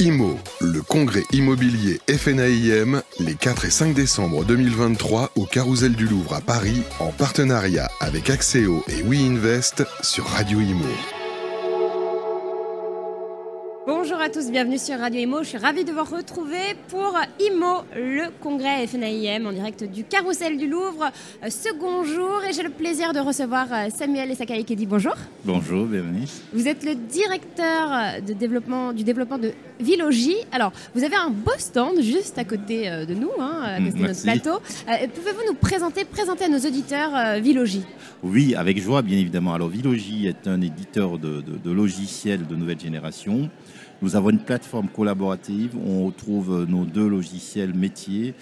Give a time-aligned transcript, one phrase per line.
[0.00, 6.32] IMO, le congrès immobilier FNAIM, les 4 et 5 décembre 2023 au Carousel du Louvre
[6.32, 10.86] à Paris, en partenariat avec Axéo et WeInvest sur Radio Imo.
[13.86, 15.42] Bonjour à tous, bienvenue sur Radio Imo.
[15.42, 20.56] Je suis ravie de vous retrouver pour Imo, le congrès FNAIM en direct du Carrousel
[20.56, 21.10] du Louvre.
[21.44, 25.14] Euh, second jour et j'ai le plaisir de recevoir euh, Samuel Esakaï qui dit bonjour.
[25.44, 26.24] Bonjour, bienvenue.
[26.54, 30.36] Vous êtes le directeur de développement, du développement de Villogie.
[30.52, 33.98] Alors, vous avez un beau stand juste à côté euh, de nous, hein, à côté
[33.98, 34.60] de notre plateau.
[35.14, 37.84] Pouvez-vous nous présenter, présenter à nos auditeurs Villogie
[38.22, 39.54] Oui, avec joie, bien évidemment.
[39.54, 43.50] Alors, Villogie est un éditeur de, de logiciels de nouvelle génération.
[44.02, 48.34] Nous avons une plateforme collaborative où on retrouve nos deux logiciels métiers.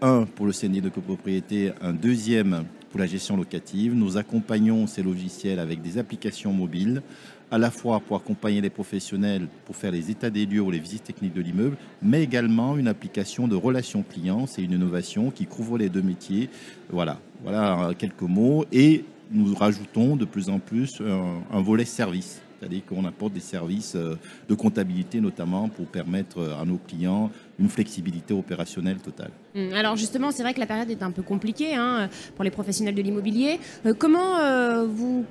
[0.00, 3.94] Un pour le CNI de copropriété, un deuxième pour la gestion locative.
[3.94, 7.02] Nous accompagnons ces logiciels avec des applications mobiles,
[7.50, 10.78] à la fois pour accompagner les professionnels pour faire les états des lieux ou les
[10.78, 14.46] visites techniques de l'immeuble, mais également une application de relation client.
[14.46, 16.50] C'est une innovation qui couvre les deux métiers.
[16.90, 18.64] Voilà, voilà quelques mots.
[18.72, 23.40] Et nous rajoutons de plus en plus un, un volet service c'est-à-dire qu'on apporte des
[23.40, 24.16] services euh,
[24.48, 29.30] de comptabilité notamment pour permettre euh, à nos clients une flexibilité opérationnelle totale.
[29.54, 32.50] Hum, alors justement, c'est vrai que la période est un peu compliquée hein, pour les
[32.50, 33.60] professionnels de l'immobilier.
[33.86, 35.24] Euh, comment, vous,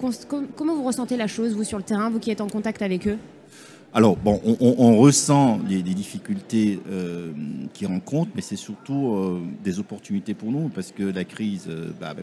[0.56, 3.08] comment vous ressentez la chose, vous, sur le terrain, vous qui êtes en contact avec
[3.08, 3.18] eux?
[3.94, 6.80] Alors, bon, on, ressent des, difficultés
[7.74, 12.14] qu'ils rencontrent, mais c'est surtout des opportunités pour nous, parce que la crise, bah,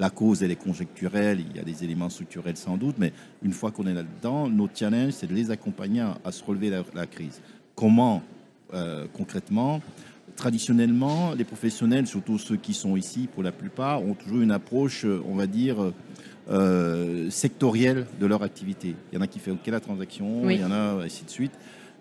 [0.00, 3.12] la cause, elle est conjecturelle, il y a des éléments structurels sans doute, mais
[3.42, 6.82] une fois qu'on est là-dedans, notre challenge, c'est de les accompagner à, se relever la,
[6.94, 7.42] la crise.
[7.74, 8.22] Comment,
[8.72, 9.82] euh, concrètement?
[10.36, 15.04] Traditionnellement, les professionnels, surtout ceux qui sont ici pour la plupart, ont toujours une approche,
[15.04, 15.92] on va dire,
[16.50, 18.96] euh, sectorielle de leur activité.
[19.12, 21.30] Il y en a qui font que la transaction, il y en a ainsi de
[21.30, 21.52] suite.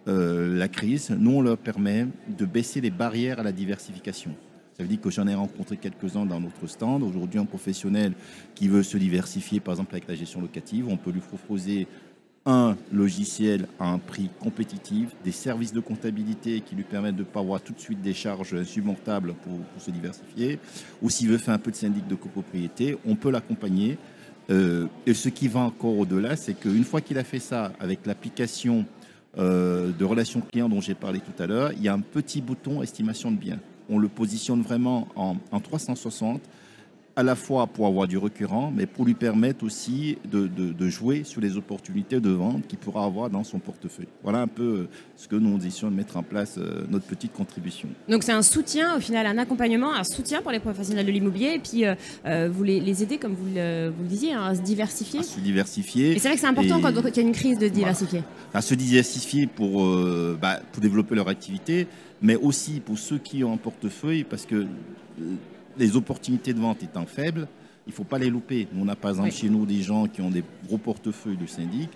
[0.08, 4.32] Euh, la crise, nous, on leur permet de baisser les barrières à la diversification.
[4.80, 7.04] Ça veut dire que j'en ai rencontré quelques-uns dans notre stand.
[7.04, 8.14] Aujourd'hui, un professionnel
[8.56, 11.86] qui veut se diversifier, par exemple avec la gestion locative, on peut lui proposer
[12.46, 17.28] un logiciel à un prix compétitif, des services de comptabilité qui lui permettent de ne
[17.28, 20.60] pas avoir tout de suite des charges insupportables pour, se diversifier,
[21.02, 23.98] ou s'il veut faire un peu de syndic de copropriété, on peut l'accompagner.
[24.50, 28.06] Euh, et ce qui va encore au-delà, c'est qu'une fois qu'il a fait ça avec
[28.06, 28.86] l'application
[29.38, 32.40] euh, de relations clients dont j'ai parlé tout à l'heure, il y a un petit
[32.40, 36.42] bouton estimation de biens on le positionne vraiment en, 360
[37.16, 41.42] à la fois pour avoir du récurrent, mais pour lui permettre aussi de, jouer sur
[41.42, 44.08] les opportunités de vente qu'il pourra avoir dans son portefeuille.
[44.24, 47.34] Voilà un peu euh, ce que nous décidons de mettre en place, euh, notre petite
[47.34, 47.90] contribution.
[48.08, 51.54] Donc c'est un soutien, au final, un accompagnement, un soutien pour les professionnels de l'immobilier,
[51.56, 55.20] et puis euh, vous les, aider, comme vous le, disiez, hein, à se diversifier.
[55.20, 56.12] À se diversifier.
[56.12, 58.24] Et c'est vrai que c'est important quand il y a une crise de diversifier.
[58.54, 59.86] À se diversifier pour,
[60.42, 61.88] bah, pour développer leur activité
[62.22, 64.68] mais aussi pour ceux qui ont un portefeuille, parce que
[65.80, 67.48] les opportunités de vente étant faibles,
[67.88, 68.68] il ne faut pas les louper.
[68.78, 71.90] On a par exemple chez nous des gens qui ont des gros portefeuilles de syndic.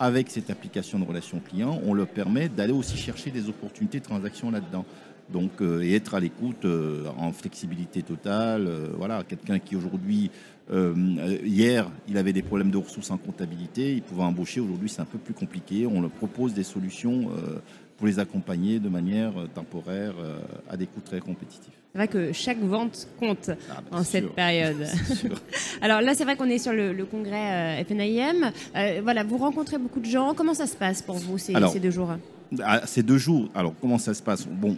[0.00, 4.04] Avec cette application de relation client, on leur permet d'aller aussi chercher des opportunités de
[4.04, 4.84] transaction là-dedans.
[5.30, 8.66] Donc, euh, et être à l'écoute euh, en flexibilité totale.
[8.66, 10.30] Euh, voilà, quelqu'un qui aujourd'hui,
[11.44, 14.60] hier, il avait des problèmes de ressources en comptabilité, il pouvait embaucher.
[14.60, 15.86] Aujourd'hui, c'est un peu plus compliqué.
[15.86, 17.30] On leur propose des solutions
[17.98, 20.38] pour les accompagner de manière euh, temporaire euh,
[20.70, 21.74] à des coûts très compétitifs.
[21.92, 24.86] C'est vrai que chaque vente compte ah, en cette période.
[25.82, 28.52] Alors là, c'est vrai qu'on est sur le, congrès euh, FNIM.
[29.02, 30.32] voilà, vous rencontrez beaucoup de gens.
[30.34, 32.12] Comment ça se passe pour vous ces, ces deux jours?
[32.62, 34.46] ah, Ces deux jours, alors comment ça se passe?
[34.46, 34.76] Bon,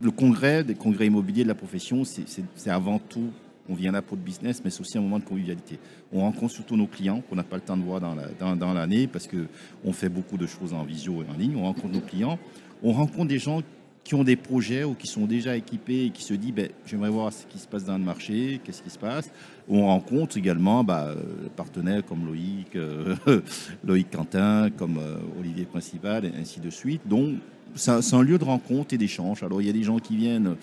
[0.00, 3.30] le congrès, des congrès immobiliers de la profession, c'est avant tout
[3.68, 5.78] on vient là pour le business, mais c'est aussi un moment de convivialité.
[6.12, 9.28] On rencontre surtout nos clients qu'on n'a pas le temps de voir dans l'année parce
[9.28, 11.56] qu'on fait beaucoup de choses en visio et en ligne.
[11.56, 12.38] On rencontre nos clients.
[12.82, 13.62] On rencontre des gens
[14.04, 17.08] qui ont des projets ou qui sont déjà équipés et qui se disent ben, j'aimerais
[17.08, 19.30] voir ce qui se passe dans le marché, qu'est-ce qui se passe.
[19.66, 21.14] On rencontre également bah,
[21.56, 23.16] partenaires comme Loïc, euh,
[23.84, 27.00] Loïc Quentin, comme euh, Olivier Principal, et ainsi de suite.
[27.06, 27.36] Donc,
[27.74, 29.42] c'est un lieu de rencontre et d'échange.
[29.42, 30.54] Alors, il y a des gens qui viennent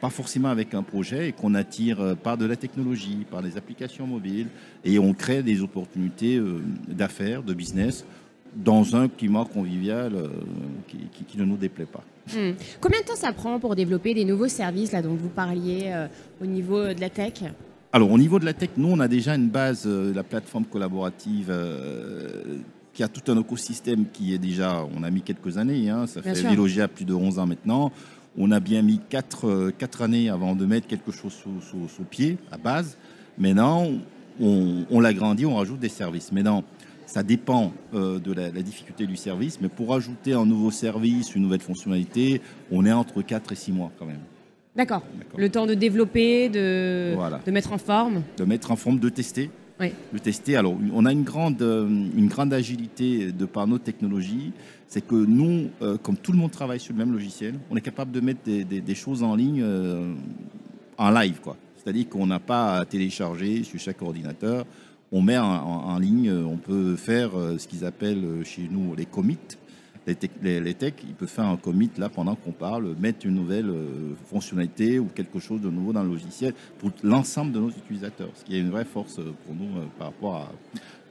[0.00, 3.56] pas forcément avec un projet, et qu'on attire euh, par de la technologie, par des
[3.56, 4.46] applications mobiles,
[4.84, 8.04] et on crée des opportunités euh, d'affaires, de business,
[8.54, 10.28] dans un climat convivial euh,
[10.88, 12.02] qui, ne nous déplaît pas.
[12.28, 12.52] Hmm.
[12.80, 15.92] Combien de temps ça prend pour développer des nouveaux services là, dont vous parliez
[16.40, 17.44] au niveau de la tech?
[17.92, 21.52] Alors au niveau de la tech, nous on a déjà une base, la plateforme collaborative
[22.92, 26.20] qui a tout un écosystème qui est déjà, on a mis quelques années, hein, ça
[26.20, 27.92] fait Vilogia plus de 11 ans maintenant.
[28.38, 32.38] On a bien mis quatre, quatre années avant de mettre quelque chose sous, sous, pied,
[32.52, 32.96] à base.
[33.36, 33.88] Maintenant,
[34.40, 36.30] on, on l'agrandit, on rajoute des services.
[36.30, 36.62] Maintenant,
[37.06, 41.42] ça dépend de la, la, difficulté du service, mais pour ajouter un nouveau service, une
[41.42, 42.40] nouvelle fonctionnalité,
[42.70, 44.20] on est entre 4 et 6 mois quand même.
[44.78, 45.02] D'accord.
[45.36, 48.22] Le temps de développer, de, de mettre en forme.
[48.36, 49.50] De mettre en forme, de tester.
[49.80, 49.92] Oui.
[50.22, 50.56] Tester.
[50.56, 54.52] Alors, on a une grande, euh, une grande agilité de par nos technologies.
[54.88, 57.80] C'est que nous, euh, comme tout le monde travaille sur le même logiciel, on est
[57.80, 60.14] capable de mettre des, choses en ligne euh,
[60.96, 61.40] en live.
[61.40, 61.56] quoi.
[61.76, 64.64] C'est-à-dire qu'on n'a pas à télécharger sur chaque ordinateur.
[65.12, 69.38] On met en, en ligne, on peut faire ce qu'ils appellent chez nous les commits
[70.42, 73.68] les, les, techs, ils peuvent faire un commit là pendant qu'on parle, mettre une nouvelle
[73.68, 78.30] euh, fonctionnalité ou quelque chose de nouveau dans le logiciel pour l'ensemble de nos utilisateurs,
[78.34, 80.52] ce qui est une vraie force euh, pour nous euh, par, rapport à,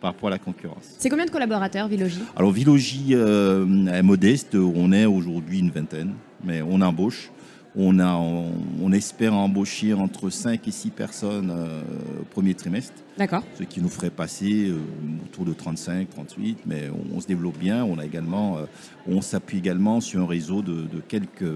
[0.02, 0.96] par rapport à la concurrence.
[0.98, 6.62] C'est combien de collaborateurs, Vilogie Alors, Vilogie est modeste, on est aujourd'hui une vingtaine, mais
[6.62, 7.32] on embauche.
[7.80, 11.82] On, a, on, espère embaucher entre 5 et 6 personnes euh,
[12.22, 12.96] au premier trimestre.
[13.20, 13.44] D'accord.
[13.56, 14.80] Ce qui nous ferait passer euh,
[15.24, 17.86] autour de 35, 38, mais on, se développe bien.
[17.86, 18.62] On, a également, euh,
[19.08, 21.54] on s'appuie également sur un réseau de, quelques,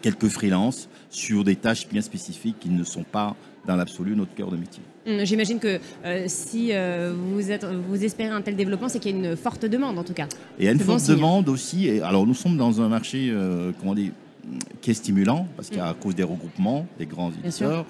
[0.00, 3.36] quelques freelances sur des tâches bien spécifiques qui ne sont pas
[3.66, 4.82] dans l'absolu notre cœur de métier.
[5.06, 5.80] Hum, j'imagine que
[6.28, 9.98] si vous, êtes, vous espérez un tel développement, c'est qu'il y a une forte demande
[9.98, 10.28] en tout cas.
[10.58, 11.88] Et il y a une forte demande aussi.
[11.88, 13.34] Et, alors nous sommes dans un marché,
[13.80, 14.12] comment dire,
[14.80, 15.94] qui est stimulant, parce qu'à mm.
[15.94, 17.86] cause des regroupements, des grands éditeurs,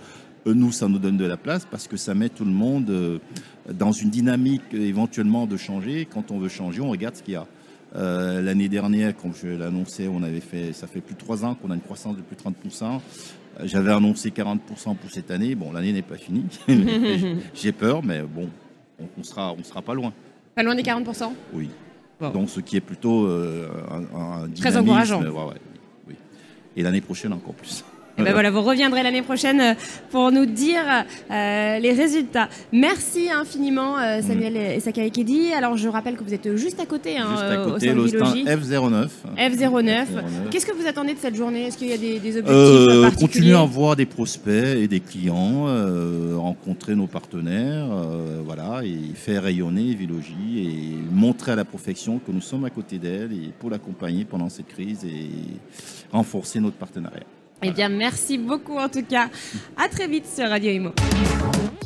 [0.47, 2.91] euh, nous, ça nous donne de la place parce que ça met tout le monde
[2.91, 3.19] euh,
[3.73, 6.07] dans une dynamique éventuellement de changer.
[6.11, 7.47] Quand on veut changer, on regarde ce qu'il y a.
[7.97, 11.55] Euh, l'année dernière, comme je l'annonçais, on avait fait, ça fait plus de trois ans
[11.55, 13.01] qu'on a une croissance de plus de 30%.
[13.65, 14.59] J'avais annoncé 40%
[14.97, 15.55] pour cette année.
[15.55, 16.47] Bon, l'année n'est pas finie.
[17.55, 18.49] J'ai peur, mais bon,
[19.19, 20.13] on, sera, on sera pas loin.
[20.55, 21.69] Pas loin des 40% Oui.
[22.21, 25.23] Donc, ce qui est plutôt un, Très encourageant
[26.81, 27.85] et l'année prochaine encore plus.
[28.21, 29.75] Et ben voilà, vous reviendrez l'année prochaine euh,
[30.11, 30.83] pour nous dire
[31.31, 32.49] euh, les résultats.
[32.71, 35.11] Merci infiniment euh, Samuel mm.
[35.11, 35.53] Kedi.
[35.55, 38.35] Alors je rappelle que vous êtes juste à côté, hein, juste à côté au sein
[38.45, 39.09] F09.
[39.39, 40.07] F09.
[40.51, 41.67] Qu'est-ce que vous attendez de cette journée?
[41.67, 45.01] Est-ce qu'il y a des, des objectifs particuliers Continuer à voir des prospects et des
[45.01, 45.67] clients,
[46.37, 47.87] rencontrer nos partenaires,
[48.45, 52.99] voilà, et faire rayonner Vilogie et montrer à la profession que nous sommes à côté
[52.99, 55.29] d'elle et pour l'accompagner pendant cette crise et
[56.13, 57.27] renforcer notre partenariat.
[57.63, 59.29] Eh bien, merci beaucoup en tout cas.
[59.77, 60.91] À très vite sur Radio Imo.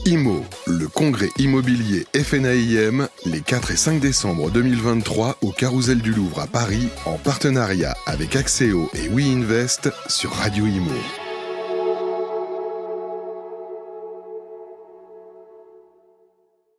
[0.06, 6.40] IMO, le congrès immobilier FNAIM, les 4 et 5 décembre 2023 au Carousel du Louvre
[6.40, 11.23] à Paris, en partenariat avec Axéo et WeInvest sur Radio Imo.